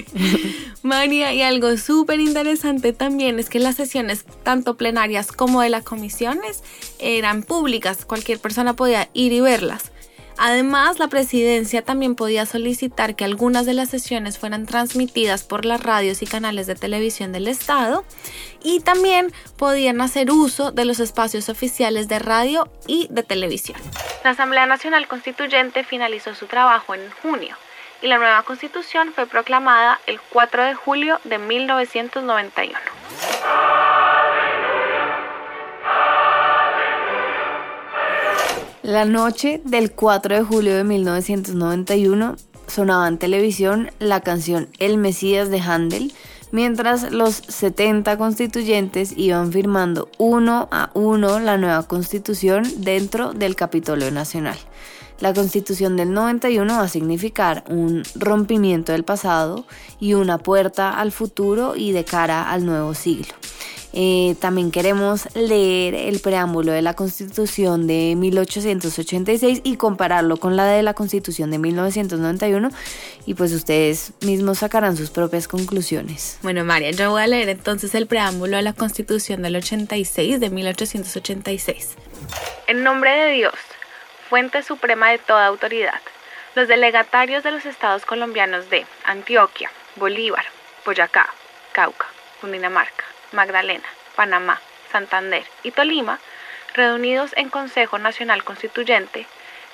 María, 0.82 1.34
y 1.34 1.42
algo 1.42 1.76
súper 1.78 2.22
interesante 2.22 2.94
también 2.94 3.38
es 3.38 3.50
que 3.50 3.60
las 3.60 3.76
sesiones, 3.76 4.26
tanto 4.44 4.78
plenarias 4.78 5.32
como 5.34 5.62
de 5.62 5.70
las 5.70 5.84
comisiones, 5.84 6.64
eran 7.00 7.44
públicas, 7.44 8.06
cualquier 8.06 8.40
persona 8.40 8.76
podía 8.76 9.10
ir 9.14 9.34
y 9.34 9.42
verlas. 9.42 9.92
Además, 10.42 11.00
la 11.00 11.10
presidencia 11.10 11.82
también 11.82 12.16
podía 12.16 12.46
solicitar 12.46 13.18
que 13.18 13.26
algunas 13.26 13.66
de 13.66 13.74
las 13.74 13.90
sesiones 13.90 14.40
fueran 14.40 14.66
transmitidas 14.66 15.44
por 15.44 15.66
las 15.66 15.84
radios 15.84 16.22
y 16.22 16.28
canales 16.28 16.66
de 16.66 16.76
televisión 16.76 17.34
del 17.34 17.50
Estado 17.50 18.06
y 18.64 18.80
también 18.80 19.34
podían 19.58 20.00
hacer 20.00 20.32
uso 20.32 20.72
de 20.72 20.86
los 20.86 21.02
espacios 21.02 21.50
oficiales 21.50 22.08
de 22.08 22.20
radio 22.20 22.72
y 22.88 23.08
de 23.10 23.24
televisión. 23.24 23.78
La 24.24 24.30
Asamblea 24.30 24.66
Nacional 24.66 25.10
Constituyente 25.10 25.84
finalizó 25.84 26.34
su 26.34 26.46
trabajo 26.46 26.96
en 26.96 27.02
junio 27.22 27.58
y 28.02 28.08
la 28.08 28.18
nueva 28.18 28.44
constitución 28.44 29.12
fue 29.14 29.26
proclamada 29.26 30.00
el 30.08 30.22
4 30.22 30.64
de 30.64 30.74
julio 30.74 31.20
de 31.26 31.38
1991. 31.38 32.80
La 38.90 39.06
noche 39.06 39.62
del 39.66 39.92
4 39.92 40.38
de 40.38 40.42
julio 40.42 40.76
de 40.76 40.84
1991 40.84 42.38
sonaba 42.66 43.08
en 43.08 43.20
televisión 43.20 43.92
la 44.00 44.22
canción 44.22 44.68
El 44.80 44.98
Mesías 44.98 45.52
de 45.52 45.62
Handel, 45.62 46.12
mientras 46.52 47.12
los 47.12 47.36
70 47.36 48.18
constituyentes 48.18 49.14
iban 49.16 49.52
firmando 49.52 50.10
uno 50.18 50.68
a 50.72 50.90
uno 50.96 51.40
la 51.40 51.58
nueva 51.58 51.84
constitución 51.84 52.64
dentro 52.78 53.32
del 53.34 53.56
Capitolio 53.56 54.10
Nacional. 54.10 54.58
La 55.20 55.36
constitución 55.36 55.96
del 55.96 56.12
91 56.12 56.74
va 56.74 56.82
a 56.82 56.88
significar 56.88 57.66
un 57.70 58.02
rompimiento 58.16 58.92
del 58.92 59.04
pasado 59.04 59.68
y 60.00 60.16
una 60.16 60.40
puerta 60.40 61.00
al 61.00 61.12
futuro 61.12 61.76
y 61.76 61.92
de 61.92 62.06
cara 62.06 62.50
al 62.50 62.66
nuevo 62.66 62.96
siglo. 62.96 63.36
Eh, 63.94 64.36
también 64.40 64.72
queremos 64.72 65.28
leer 65.36 65.96
el 65.96 66.20
preámbulo 66.20 66.72
de 66.72 66.82
la 66.82 66.94
Constitución 66.94 67.88
de 67.88 68.16
1886 68.16 69.62
y 69.64 69.78
compararlo 69.78 70.38
con 70.38 70.56
la 70.56 70.66
de 70.66 70.84
la 70.84 70.94
Constitución 70.94 71.50
de 71.50 71.58
1991 71.58 72.70
y 73.26 73.34
pues 73.34 73.52
ustedes 73.52 74.14
mismos 74.22 74.60
sacarán 74.60 74.96
sus 74.96 75.10
propias 75.10 75.48
conclusiones. 75.48 76.38
Bueno, 76.44 76.64
María, 76.64 76.92
yo 76.92 77.10
voy 77.12 77.24
a 77.24 77.28
leer 77.28 77.50
entonces 77.50 77.96
el 77.96 78.06
preámbulo 78.06 78.58
de 78.58 78.64
la 78.64 78.74
Constitución 78.74 79.42
del 79.42 79.56
86 79.56 80.40
de 80.40 80.50
1886. 80.50 81.96
En 82.68 82.84
nombre 82.84 83.12
de 83.12 83.32
Dios, 83.32 83.56
fuente 84.30 84.62
suprema 84.62 85.10
de 85.10 85.18
toda 85.18 85.48
autoridad, 85.48 86.02
los 86.56 86.68
delegatarios 86.68 87.44
de 87.44 87.52
los 87.52 87.66
estados 87.66 88.06
colombianos 88.06 88.70
de 88.70 88.86
Antioquia, 89.04 89.72
Bolívar, 89.96 90.46
Boyacá, 90.86 91.28
Cauca, 91.72 92.06
Cundinamarca, 92.42 93.06
Magdalena, 93.32 93.88
Panamá, 94.16 94.60
Santander 94.92 95.44
y 95.64 95.72
Tolima, 95.72 96.20
reunidos 96.74 97.32
en 97.36 97.50
Consejo 97.50 97.98
Nacional 97.98 98.44
Constituyente, 98.44 99.26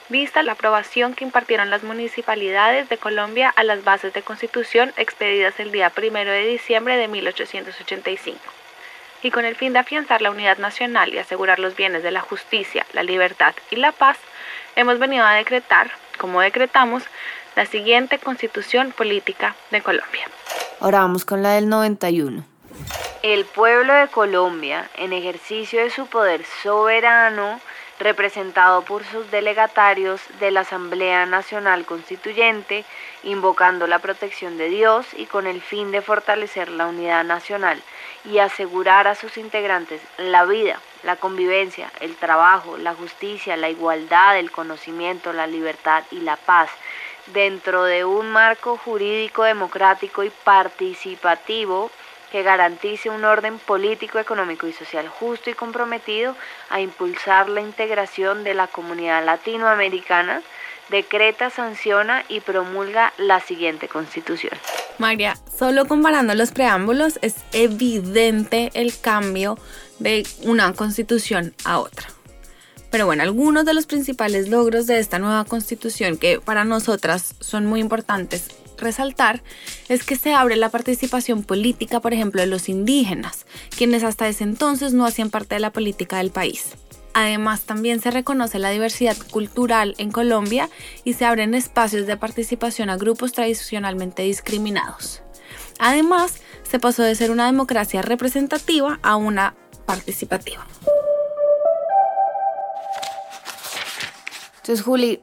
vista 0.09 0.43
la 0.43 0.53
aprobación 0.53 1.13
que 1.13 1.23
impartieron 1.23 1.69
las 1.69 1.83
municipalidades 1.83 2.89
de 2.89 2.97
Colombia 2.97 3.51
a 3.55 3.63
las 3.63 3.83
bases 3.83 4.13
de 4.13 4.21
constitución 4.21 4.93
expedidas 4.97 5.59
el 5.59 5.71
día 5.71 5.91
1 5.95 6.11
de 6.11 6.45
diciembre 6.45 6.97
de 6.97 7.07
1885. 7.07 8.39
Y 9.23 9.31
con 9.31 9.45
el 9.45 9.55
fin 9.55 9.73
de 9.73 9.79
afianzar 9.79 10.21
la 10.21 10.29
unidad 10.29 10.59
nacional 10.59 11.13
y 11.13 11.17
asegurar 11.17 11.57
los 11.57 11.75
bienes 11.75 12.03
de 12.03 12.11
la 12.11 12.21
justicia, 12.21 12.85
la 12.93 13.01
libertad 13.01 13.55
y 13.71 13.77
la 13.77 13.91
paz, 13.91 14.17
hemos 14.75 14.99
venido 14.99 15.25
a 15.25 15.33
decretar, 15.33 15.89
como 16.19 16.41
decretamos, 16.41 17.03
la 17.55 17.65
siguiente 17.65 18.19
constitución 18.19 18.91
política 18.91 19.55
de 19.71 19.81
Colombia. 19.81 20.27
Ahora 20.79 20.99
vamos 20.99 21.25
con 21.25 21.41
la 21.41 21.53
del 21.53 21.69
91. 21.69 22.54
El 23.23 23.45
pueblo 23.45 23.93
de 23.93 24.07
Colombia, 24.07 24.89
en 24.95 25.11
ejercicio 25.11 25.81
de 25.81 25.89
su 25.89 26.05
poder 26.07 26.45
soberano, 26.61 27.59
representado 27.99 28.83
por 28.83 29.05
sus 29.05 29.31
delegatarios 29.31 30.21
de 30.39 30.51
la 30.51 30.61
Asamblea 30.61 31.25
Nacional 31.25 31.85
Constituyente, 31.85 32.83
invocando 33.23 33.87
la 33.87 33.99
protección 33.99 34.57
de 34.57 34.69
Dios 34.69 35.07
y 35.15 35.25
con 35.25 35.47
el 35.47 35.61
fin 35.61 35.91
de 35.91 36.01
fortalecer 36.01 36.69
la 36.69 36.87
unidad 36.87 37.23
nacional 37.23 37.81
y 38.25 38.39
asegurar 38.39 39.07
a 39.07 39.15
sus 39.15 39.37
integrantes 39.37 40.01
la 40.17 40.45
vida, 40.45 40.79
la 41.03 41.15
convivencia, 41.15 41.91
el 42.01 42.15
trabajo, 42.15 42.77
la 42.77 42.93
justicia, 42.93 43.55
la 43.55 43.69
igualdad, 43.69 44.37
el 44.37 44.51
conocimiento, 44.51 45.31
la 45.31 45.47
libertad 45.47 46.03
y 46.11 46.19
la 46.19 46.35
paz, 46.35 46.69
dentro 47.27 47.85
de 47.85 48.05
un 48.05 48.29
marco 48.29 48.77
jurídico 48.77 49.43
democrático 49.43 50.23
y 50.23 50.29
participativo 50.29 51.89
que 52.31 52.43
garantice 52.43 53.09
un 53.09 53.23
orden 53.23 53.59
político, 53.59 54.19
económico 54.19 54.67
y 54.67 54.73
social 54.73 55.07
justo 55.07 55.49
y 55.49 55.53
comprometido 55.53 56.35
a 56.69 56.81
impulsar 56.81 57.49
la 57.49 57.61
integración 57.61 58.43
de 58.43 58.53
la 58.53 58.67
comunidad 58.67 59.23
latinoamericana, 59.25 60.41
decreta, 60.89 61.49
sanciona 61.49 62.23
y 62.27 62.41
promulga 62.41 63.13
la 63.17 63.39
siguiente 63.39 63.87
constitución. 63.87 64.53
María, 64.97 65.35
solo 65.57 65.85
comparando 65.85 66.33
los 66.35 66.51
preámbulos 66.51 67.19
es 67.21 67.35
evidente 67.51 68.71
el 68.73 68.97
cambio 68.99 69.57
de 69.99 70.25
una 70.43 70.73
constitución 70.73 71.53
a 71.63 71.79
otra. 71.79 72.07
Pero 72.91 73.05
bueno, 73.05 73.23
algunos 73.23 73.65
de 73.65 73.73
los 73.73 73.87
principales 73.87 74.47
logros 74.47 74.87
de 74.87 74.99
esta 74.99 75.19
nueva 75.19 75.43
constitución 75.43 76.17
que 76.17 76.39
para 76.39 76.63
nosotras 76.63 77.35
son 77.41 77.65
muy 77.65 77.81
importantes 77.81 78.47
resaltar 78.77 79.43
es 79.89 80.03
que 80.03 80.15
se 80.15 80.33
abre 80.33 80.55
la 80.55 80.69
participación 80.69 81.43
política, 81.43 81.99
por 81.99 82.13
ejemplo, 82.13 82.41
de 82.41 82.47
los 82.47 82.69
indígenas, 82.69 83.45
quienes 83.75 84.03
hasta 84.03 84.27
ese 84.27 84.43
entonces 84.43 84.93
no 84.93 85.05
hacían 85.05 85.29
parte 85.29 85.55
de 85.55 85.61
la 85.61 85.71
política 85.71 86.17
del 86.17 86.31
país. 86.31 86.75
Además, 87.13 87.61
también 87.61 88.01
se 88.01 88.11
reconoce 88.11 88.59
la 88.59 88.71
diversidad 88.71 89.15
cultural 89.31 89.95
en 89.97 90.11
Colombia 90.11 90.69
y 91.05 91.13
se 91.13 91.23
abren 91.23 91.53
espacios 91.53 92.07
de 92.07 92.17
participación 92.17 92.89
a 92.89 92.97
grupos 92.97 93.31
tradicionalmente 93.31 94.23
discriminados. 94.23 95.21
Además, 95.79 96.41
se 96.63 96.77
pasó 96.77 97.03
de 97.03 97.15
ser 97.15 97.31
una 97.31 97.45
democracia 97.45 98.01
representativa 98.01 98.99
a 99.01 99.15
una 99.15 99.55
participativa. 99.85 100.67
Entonces, 104.57 104.83
Juli, 104.83 105.21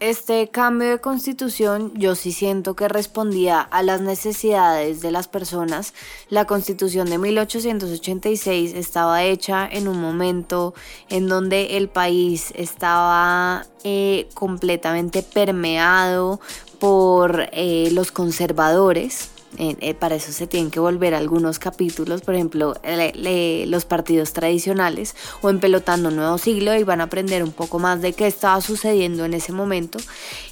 este 0.00 0.48
cambio 0.48 0.90
de 0.90 1.00
constitución 1.00 1.92
yo 1.94 2.14
sí 2.14 2.32
siento 2.32 2.74
que 2.74 2.88
respondía 2.88 3.60
a 3.60 3.82
las 3.82 4.00
necesidades 4.00 5.00
de 5.00 5.10
las 5.10 5.28
personas. 5.28 5.94
La 6.28 6.46
constitución 6.46 7.08
de 7.08 7.18
1886 7.18 8.74
estaba 8.74 9.22
hecha 9.22 9.68
en 9.70 9.88
un 9.88 10.00
momento 10.00 10.74
en 11.08 11.28
donde 11.28 11.76
el 11.76 11.88
país 11.88 12.52
estaba 12.56 13.66
eh, 13.84 14.28
completamente 14.34 15.22
permeado 15.22 16.40
por 16.78 17.48
eh, 17.52 17.88
los 17.92 18.10
conservadores, 18.10 19.30
eh, 19.58 19.94
para 19.94 20.14
eso 20.14 20.32
se 20.32 20.46
tienen 20.46 20.70
que 20.70 20.80
volver 20.80 21.14
algunos 21.14 21.58
capítulos, 21.58 22.22
por 22.22 22.34
ejemplo, 22.34 22.74
los 23.66 23.84
partidos 23.84 24.32
tradicionales 24.32 25.14
o 25.42 25.50
en 25.50 25.60
Pelotando 25.60 26.10
Nuevo 26.10 26.38
Siglo 26.38 26.74
y 26.74 26.84
van 26.84 27.00
a 27.00 27.04
aprender 27.04 27.42
un 27.42 27.52
poco 27.52 27.78
más 27.78 28.00
de 28.02 28.12
qué 28.12 28.26
estaba 28.26 28.60
sucediendo 28.60 29.24
en 29.24 29.34
ese 29.34 29.52
momento. 29.52 29.98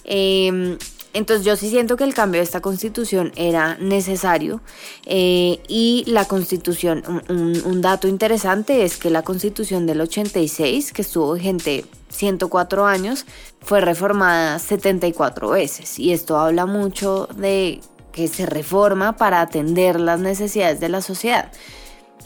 Em, 0.04 0.78
entonces 1.14 1.44
yo 1.44 1.56
sí 1.56 1.68
siento 1.68 1.96
que 1.96 2.04
el 2.04 2.14
cambio 2.14 2.40
de 2.40 2.44
esta 2.44 2.60
constitución 2.60 3.32
era 3.36 3.76
necesario 3.76 4.60
eh, 5.04 5.60
y 5.68 6.04
la 6.06 6.24
constitución, 6.24 7.02
un, 7.28 7.60
un, 7.64 7.82
dato 7.82 8.08
interesante 8.08 8.84
es 8.84 8.96
que 8.96 9.10
la 9.10 9.22
constitución 9.22 9.86
del 9.86 10.00
86, 10.00 10.92
que 10.92 11.02
estuvo 11.02 11.34
vigente 11.34 11.84
104 12.08 12.86
años, 12.86 13.26
fue 13.60 13.80
reformada 13.80 14.58
74 14.58 15.50
veces 15.50 15.98
y 15.98 16.12
esto 16.12 16.38
habla 16.38 16.64
mucho 16.64 17.28
de 17.36 17.80
que 18.12 18.28
se 18.28 18.46
reforma 18.46 19.16
para 19.16 19.40
atender 19.40 19.98
las 19.98 20.20
necesidades 20.20 20.80
de 20.80 20.88
la 20.88 21.00
sociedad. 21.00 21.50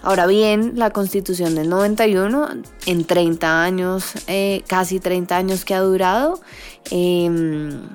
Ahora 0.02 0.26
bien, 0.26 0.72
la 0.76 0.90
constitución 0.90 1.54
del 1.54 1.68
91, 1.68 2.48
en 2.86 3.04
30 3.04 3.62
años, 3.62 4.12
eh, 4.26 4.62
casi 4.66 5.00
30 5.00 5.36
años 5.36 5.64
que 5.64 5.74
ha 5.74 5.80
durado, 5.80 6.40
em, 6.90 7.88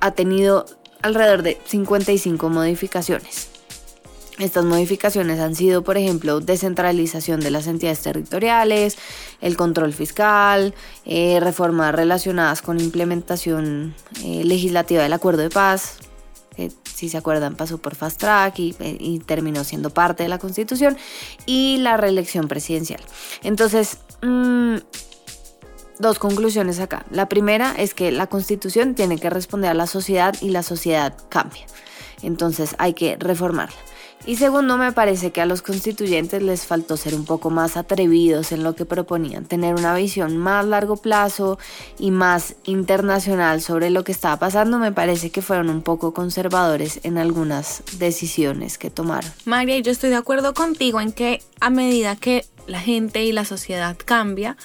ha 0.00 0.10
tenido 0.12 0.66
alrededor 1.02 1.42
de 1.42 1.58
55 1.64 2.48
modificaciones. 2.50 3.48
Estas 4.38 4.64
modificaciones 4.64 5.40
han 5.40 5.56
sido, 5.56 5.82
por 5.82 5.96
ejemplo, 5.96 6.38
descentralización 6.38 7.40
de 7.40 7.50
las 7.50 7.66
entidades 7.66 8.00
territoriales, 8.00 8.96
el 9.40 9.56
control 9.56 9.92
fiscal, 9.92 10.74
eh, 11.04 11.40
reformas 11.40 11.92
relacionadas 11.92 12.62
con 12.62 12.78
implementación 12.78 13.94
eh, 14.22 14.44
legislativa 14.44 15.02
del 15.02 15.12
acuerdo 15.12 15.42
de 15.42 15.50
paz, 15.50 15.98
si 16.84 17.08
se 17.08 17.16
acuerdan, 17.16 17.54
pasó 17.54 17.78
por 17.78 17.94
fast 17.94 18.20
track 18.20 18.58
eh, 18.58 18.74
y, 19.00 19.18
terminó 19.20 19.64
siendo 19.64 19.90
parte 19.90 20.24
de 20.24 20.28
la 20.28 20.38
constitución, 20.38 20.96
y 21.46 21.78
la 21.78 21.96
reelección 21.96 22.48
presidencial. 22.48 23.00
Entonces, 23.42 23.98
mm, 24.22 24.76
dos 25.98 26.18
conclusiones 26.18 26.80
acá. 26.80 27.04
La 27.10 27.28
primera 27.28 27.74
es 27.76 27.94
que 27.94 28.10
la 28.10 28.26
constitución 28.26 28.94
tiene 28.94 29.18
que 29.18 29.30
responder 29.30 29.70
a 29.70 29.74
la 29.74 29.86
sociedad 29.86 30.34
y 30.40 30.50
la 30.50 30.62
sociedad 30.62 31.16
cambia. 31.28 31.66
Entonces 32.22 32.74
hay 32.78 32.94
que 32.94 33.16
reformarla. 33.16 33.76
Y 34.26 34.36
segundo, 34.36 34.76
me 34.76 34.92
parece 34.92 35.30
que 35.30 35.40
a 35.40 35.46
los 35.46 35.62
constituyentes 35.62 36.42
les 36.42 36.66
faltó 36.66 36.96
ser 36.96 37.14
un 37.14 37.24
poco 37.24 37.48
más 37.50 37.76
atrevidos 37.76 38.52
en 38.52 38.62
lo 38.62 38.74
que 38.74 38.84
proponían, 38.84 39.46
tener 39.46 39.74
una 39.74 39.94
visión 39.94 40.36
más 40.36 40.66
largo 40.66 40.96
plazo 40.96 41.58
y 41.98 42.10
más 42.10 42.54
internacional 42.64 43.62
sobre 43.62 43.90
lo 43.90 44.04
que 44.04 44.12
estaba 44.12 44.38
pasando. 44.38 44.78
Me 44.78 44.92
parece 44.92 45.30
que 45.30 45.40
fueron 45.40 45.70
un 45.70 45.82
poco 45.82 46.12
conservadores 46.12 47.00
en 47.04 47.16
algunas 47.16 47.82
decisiones 47.98 48.76
que 48.76 48.90
tomaron. 48.90 49.30
María, 49.46 49.78
yo 49.78 49.92
estoy 49.92 50.10
de 50.10 50.16
acuerdo 50.16 50.52
contigo 50.52 51.00
en 51.00 51.12
que 51.12 51.42
a 51.60 51.70
medida 51.70 52.16
que 52.16 52.44
la 52.66 52.80
gente 52.80 53.24
y 53.24 53.32
la 53.32 53.44
sociedad 53.44 53.96
cambia, 54.04 54.56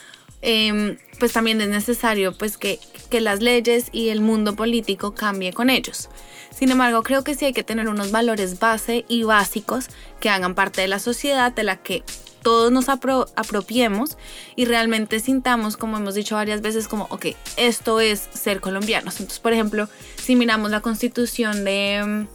em, 0.44 0.98
pues 1.20 1.34
también 1.34 1.60
es 1.62 1.70
necesario 1.70 2.38
pues 2.38 2.58
que, 2.58 2.80
que 3.10 3.22
las 3.22 3.42
leyes 3.42 3.88
y 3.92 4.10
el 4.10 4.22
mundo 4.22 4.56
político 4.56 5.16
cambie 5.16 5.54
con 5.54 5.70
ellos. 5.72 6.10
Sin 6.56 6.70
embargo, 6.70 7.02
creo 7.02 7.24
que 7.24 7.34
sí 7.34 7.46
hay 7.46 7.54
que 7.54 7.64
tener 7.64 7.88
unos 7.88 8.12
valores 8.12 8.60
base 8.60 9.06
y 9.08 9.24
básicos 9.24 9.88
que 10.20 10.30
hagan 10.30 10.54
parte 10.54 10.82
de 10.82 10.88
la 10.88 11.00
sociedad, 11.00 11.52
de 11.52 11.64
la 11.64 11.78
que 11.78 12.04
todos 12.44 12.72
nos 12.72 12.90
apropiemos 12.90 14.18
y 14.56 14.66
realmente 14.66 15.20
sintamos, 15.20 15.78
como 15.78 15.98
hemos 15.98 16.14
dicho 16.14 16.36
varias 16.36 16.62
veces, 16.62 16.88
como, 16.88 17.06
ok, 17.10 17.28
esto 17.58 18.00
es 18.00 18.30
ser 18.34 18.60
colombianos. 18.60 19.16
Entonces, 19.16 19.40
por 19.40 19.54
ejemplo, 19.54 19.90
si 20.22 20.36
miramos 20.36 20.70
la 20.70 20.82
constitución 20.82 21.64
de 21.64 22.04
mm, 22.06 22.28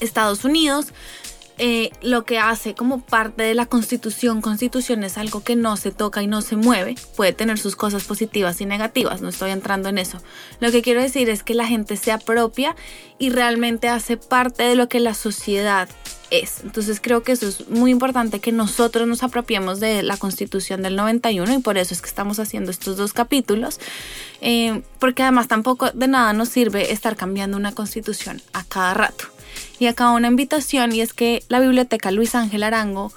Estados 0.00 0.44
Unidos, 0.44 0.86
eh, 1.58 1.90
lo 2.00 2.24
que 2.24 2.38
hace 2.38 2.74
como 2.74 3.00
parte 3.00 3.42
de 3.42 3.54
la 3.54 3.66
constitución. 3.66 4.40
Constitución 4.40 5.04
es 5.04 5.18
algo 5.18 5.42
que 5.42 5.56
no 5.56 5.76
se 5.76 5.90
toca 5.90 6.22
y 6.22 6.26
no 6.26 6.40
se 6.42 6.56
mueve. 6.56 6.94
Puede 7.16 7.32
tener 7.32 7.58
sus 7.58 7.76
cosas 7.76 8.04
positivas 8.04 8.60
y 8.60 8.66
negativas, 8.66 9.20
no 9.20 9.28
estoy 9.28 9.50
entrando 9.50 9.88
en 9.88 9.98
eso. 9.98 10.18
Lo 10.60 10.70
que 10.70 10.82
quiero 10.82 11.02
decir 11.02 11.28
es 11.28 11.42
que 11.42 11.54
la 11.54 11.66
gente 11.66 11.96
se 11.96 12.12
apropia 12.12 12.74
y 13.18 13.30
realmente 13.30 13.88
hace 13.88 14.16
parte 14.16 14.62
de 14.62 14.76
lo 14.76 14.88
que 14.88 15.00
la 15.00 15.14
sociedad 15.14 15.88
es. 16.32 16.60
Entonces 16.64 16.98
creo 17.00 17.22
que 17.22 17.32
eso 17.32 17.46
es 17.46 17.68
muy 17.68 17.90
importante 17.90 18.40
que 18.40 18.52
nosotros 18.52 19.06
nos 19.06 19.22
apropiemos 19.22 19.78
de 19.78 20.02
la 20.02 20.16
constitución 20.16 20.82
del 20.82 20.96
91 20.96 21.52
y 21.54 21.58
por 21.58 21.76
eso 21.76 21.94
es 21.94 22.00
que 22.00 22.08
estamos 22.08 22.38
haciendo 22.38 22.70
estos 22.70 22.96
dos 22.96 23.12
capítulos, 23.12 23.78
eh, 24.40 24.82
porque 24.98 25.22
además 25.22 25.46
tampoco 25.46 25.90
de 25.90 26.08
nada 26.08 26.32
nos 26.32 26.48
sirve 26.48 26.92
estar 26.92 27.16
cambiando 27.16 27.56
una 27.56 27.72
constitución 27.72 28.40
a 28.52 28.64
cada 28.64 28.94
rato. 28.94 29.26
Y 29.82 29.88
acá 29.88 30.12
una 30.12 30.28
invitación 30.28 30.92
y 30.92 31.00
es 31.00 31.12
que 31.12 31.42
la 31.48 31.58
Biblioteca 31.58 32.12
Luis 32.12 32.36
Ángel 32.36 32.62
Arango 32.62 33.12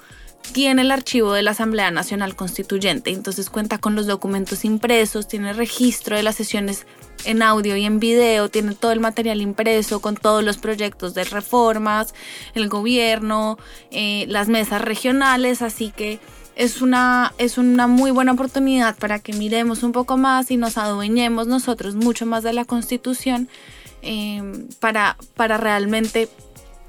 tiene 0.50 0.82
el 0.82 0.90
archivo 0.90 1.32
de 1.32 1.44
la 1.44 1.52
Asamblea 1.52 1.92
Nacional 1.92 2.34
Constituyente, 2.34 3.10
entonces 3.10 3.50
cuenta 3.50 3.78
con 3.78 3.94
los 3.94 4.08
documentos 4.08 4.64
impresos, 4.64 5.28
tiene 5.28 5.52
registro 5.52 6.16
de 6.16 6.24
las 6.24 6.34
sesiones 6.34 6.84
en 7.24 7.42
audio 7.42 7.76
y 7.76 7.84
en 7.84 8.00
video, 8.00 8.48
tiene 8.48 8.74
todo 8.74 8.90
el 8.90 8.98
material 8.98 9.42
impreso 9.42 10.00
con 10.00 10.16
todos 10.16 10.42
los 10.42 10.56
proyectos 10.56 11.14
de 11.14 11.22
reformas, 11.22 12.14
el 12.56 12.68
gobierno, 12.68 13.58
eh, 13.92 14.24
las 14.26 14.48
mesas 14.48 14.82
regionales, 14.82 15.62
así 15.62 15.92
que 15.92 16.18
es 16.56 16.82
una, 16.82 17.32
es 17.38 17.58
una 17.58 17.86
muy 17.86 18.10
buena 18.10 18.32
oportunidad 18.32 18.96
para 18.96 19.20
que 19.20 19.34
miremos 19.34 19.84
un 19.84 19.92
poco 19.92 20.16
más 20.16 20.50
y 20.50 20.56
nos 20.56 20.78
adueñemos 20.78 21.46
nosotros 21.46 21.94
mucho 21.94 22.26
más 22.26 22.42
de 22.42 22.52
la 22.52 22.64
constitución 22.64 23.48
eh, 24.02 24.42
para, 24.80 25.16
para 25.36 25.58
realmente 25.58 26.28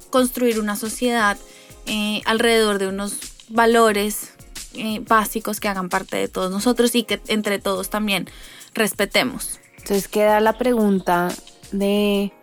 construir 0.09 0.59
una 0.59 0.75
sociedad 0.75 1.37
eh, 1.85 2.21
alrededor 2.25 2.79
de 2.79 2.87
unos 2.87 3.19
valores 3.49 4.33
eh, 4.73 5.01
básicos 5.07 5.59
que 5.59 5.67
hagan 5.67 5.89
parte 5.89 6.17
de 6.17 6.27
todos 6.27 6.51
nosotros 6.51 6.93
y 6.95 7.03
que 7.03 7.21
entre 7.27 7.59
todos 7.59 7.89
también 7.89 8.27
respetemos. 8.73 9.59
Entonces 9.77 10.07
queda 10.07 10.39
la 10.39 10.57
pregunta 10.57 11.29
de, 11.71 12.33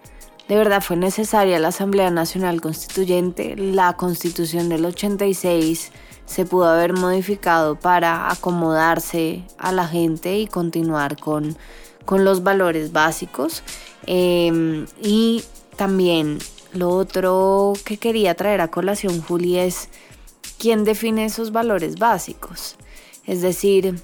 ¿de 0.49 0.57
verdad 0.57 0.83
fue 0.83 0.97
necesaria 0.97 1.59
la 1.59 1.69
Asamblea 1.69 2.11
Nacional 2.11 2.61
Constituyente? 2.61 3.55
La 3.57 3.95
Constitución 3.95 4.69
del 4.69 4.85
86 4.87 5.93
se 6.27 6.47
pudo 6.47 6.67
haber 6.67 6.95
modificado 6.95 7.79
para 7.79 8.31
acomodarse 8.31 9.43
a 9.59 9.73
la 9.73 9.87
gente 9.87 10.39
y 10.39 10.47
continuar 10.47 11.19
con, 11.19 11.57
con 12.05 12.25
los 12.25 12.43
valores 12.43 12.93
básicos. 12.93 13.63
Em, 14.07 14.87
y 15.03 15.45
también 15.77 16.39
lo 16.75 16.91
otro 16.91 17.73
que 17.85 17.97
quería 17.97 18.35
traer 18.35 18.61
a 18.61 18.69
colación, 18.69 19.23
Juli, 19.23 19.59
es 19.59 19.89
quién 20.59 20.85
define 20.85 21.25
esos 21.25 21.53
valores 21.53 21.97
básicos. 21.97 22.77
Es 23.27 23.43
decir, 23.43 24.01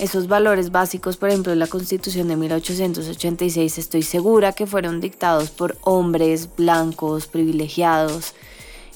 esos 0.00 0.28
valores 0.28 0.70
básicos, 0.70 1.16
por 1.16 1.28
ejemplo, 1.28 1.54
la 1.54 1.66
Constitución 1.66 2.28
de 2.28 2.36
1886, 2.36 3.78
estoy 3.78 4.02
segura 4.02 4.52
que 4.52 4.66
fueron 4.66 5.00
dictados 5.00 5.50
por 5.50 5.76
hombres 5.82 6.48
blancos, 6.56 7.26
privilegiados. 7.26 8.34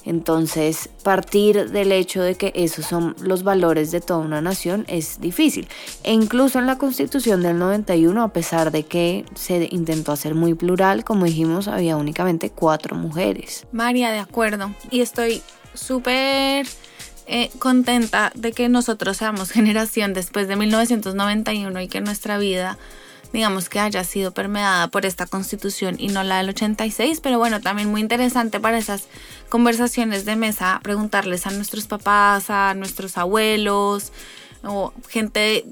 Entonces, 0.07 0.89
partir 1.03 1.69
del 1.71 1.91
hecho 1.91 2.23
de 2.23 2.35
que 2.35 2.53
esos 2.55 2.85
son 2.85 3.13
los 3.19 3.43
valores 3.43 3.91
de 3.91 3.99
toda 3.99 4.19
una 4.19 4.41
nación 4.41 4.85
es 4.87 5.19
difícil. 5.19 5.67
E 6.03 6.13
incluso 6.13 6.59
en 6.59 6.65
la 6.65 6.77
Constitución 6.77 7.43
del 7.43 7.59
91, 7.59 8.23
a 8.23 8.31
pesar 8.31 8.71
de 8.71 8.83
que 8.83 9.25
se 9.35 9.67
intentó 9.69 10.13
hacer 10.13 10.33
muy 10.33 10.53
plural, 10.53 11.03
como 11.03 11.25
dijimos, 11.25 11.67
había 11.67 11.97
únicamente 11.97 12.49
cuatro 12.49 12.95
mujeres. 12.95 13.67
María, 13.73 14.09
de 14.11 14.19
acuerdo. 14.19 14.71
Y 14.89 15.01
estoy 15.01 15.41
súper 15.73 16.65
eh, 17.27 17.49
contenta 17.59 18.31
de 18.33 18.53
que 18.53 18.69
nosotros 18.69 19.17
seamos 19.17 19.51
generación 19.51 20.13
después 20.13 20.47
de 20.47 20.55
1991 20.55 21.81
y 21.81 21.87
que 21.89 21.99
nuestra 21.99 22.37
vida 22.37 22.77
digamos 23.37 23.69
que 23.69 23.79
haya 23.79 24.03
sido 24.03 24.31
permeada 24.31 24.87
por 24.87 25.05
esta 25.05 25.27
constitución 25.27 25.97
y 25.99 26.07
no 26.07 26.23
la 26.23 26.39
del 26.39 26.49
86, 26.49 27.19
pero 27.21 27.37
bueno, 27.37 27.61
también 27.61 27.87
muy 27.87 28.01
interesante 28.01 28.59
para 28.59 28.79
esas 28.79 29.03
conversaciones 29.49 30.25
de 30.25 30.35
mesa 30.35 30.79
preguntarles 30.81 31.45
a 31.45 31.51
nuestros 31.51 31.85
papás, 31.85 32.49
a 32.49 32.73
nuestros 32.73 33.15
abuelos 33.15 34.11
o 34.63 34.91
gente 35.07 35.65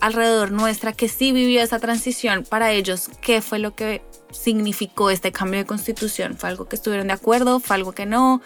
alrededor 0.00 0.50
nuestra 0.50 0.92
que 0.92 1.08
sí 1.08 1.32
vivió 1.32 1.62
esa 1.62 1.78
transición, 1.78 2.44
para 2.46 2.72
ellos, 2.72 3.08
¿qué 3.22 3.40
fue 3.40 3.58
lo 3.58 3.74
que 3.74 4.02
significó 4.30 5.08
este 5.08 5.32
cambio 5.32 5.60
de 5.60 5.64
constitución? 5.64 6.36
¿Fue 6.36 6.50
algo 6.50 6.68
que 6.68 6.76
estuvieron 6.76 7.06
de 7.06 7.14
acuerdo? 7.14 7.58
¿Fue 7.58 7.74
algo 7.74 7.92
que 7.92 8.04
no? 8.04 8.42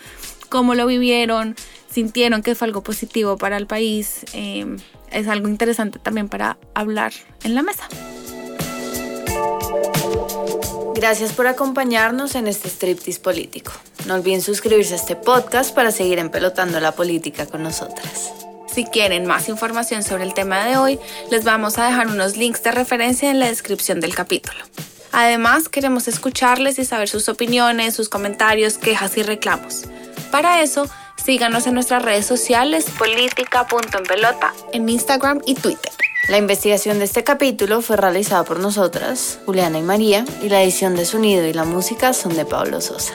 ¿Cómo 0.50 0.76
lo 0.76 0.86
vivieron? 0.86 1.56
sintieron 1.90 2.42
que 2.42 2.54
fue 2.54 2.68
algo 2.68 2.82
positivo 2.82 3.36
para 3.36 3.56
el 3.56 3.66
país, 3.66 4.24
eh, 4.32 4.64
es 5.10 5.28
algo 5.28 5.48
interesante 5.48 5.98
también 5.98 6.28
para 6.28 6.58
hablar 6.74 7.12
en 7.42 7.54
la 7.54 7.62
mesa. 7.62 7.88
Gracias 10.94 11.32
por 11.32 11.48
acompañarnos 11.48 12.36
en 12.36 12.46
este 12.46 12.68
striptease 12.68 13.20
político. 13.20 13.72
No 14.06 14.14
olviden 14.14 14.40
suscribirse 14.40 14.94
a 14.94 14.96
este 14.96 15.16
podcast 15.16 15.74
para 15.74 15.90
seguir 15.90 16.18
empelotando 16.18 16.78
la 16.80 16.92
política 16.92 17.46
con 17.46 17.62
nosotras. 17.62 18.32
Si 18.72 18.84
quieren 18.86 19.26
más 19.26 19.48
información 19.48 20.02
sobre 20.02 20.24
el 20.24 20.32
tema 20.32 20.64
de 20.64 20.76
hoy, 20.76 20.98
les 21.30 21.44
vamos 21.44 21.76
a 21.78 21.86
dejar 21.86 22.06
unos 22.06 22.36
links 22.36 22.62
de 22.62 22.72
referencia 22.72 23.30
en 23.30 23.40
la 23.40 23.48
descripción 23.48 24.00
del 24.00 24.14
capítulo. 24.14 24.58
Además, 25.12 25.68
queremos 25.68 26.08
escucharles 26.08 26.78
y 26.78 26.84
saber 26.84 27.08
sus 27.08 27.28
opiniones, 27.28 27.94
sus 27.94 28.08
comentarios, 28.08 28.78
quejas 28.78 29.16
y 29.18 29.22
reclamos. 29.22 29.82
Para 30.30 30.62
eso, 30.62 30.88
Síganos 31.24 31.68
en 31.68 31.74
nuestras 31.74 32.02
redes 32.02 32.26
sociales 32.26 32.86
política.enpelota 32.98 34.52
en 34.72 34.88
Instagram 34.88 35.40
y 35.46 35.54
Twitter. 35.54 35.92
La 36.28 36.38
investigación 36.38 36.98
de 36.98 37.04
este 37.04 37.22
capítulo 37.22 37.80
fue 37.80 37.96
realizada 37.96 38.42
por 38.42 38.58
nosotras, 38.58 39.38
Juliana 39.46 39.78
y 39.78 39.82
María, 39.82 40.24
y 40.42 40.48
la 40.48 40.62
edición 40.62 40.96
de 40.96 41.04
sonido 41.04 41.46
y 41.46 41.52
la 41.52 41.64
música 41.64 42.12
son 42.12 42.34
de 42.34 42.44
Pablo 42.44 42.80
Sosa. 42.80 43.14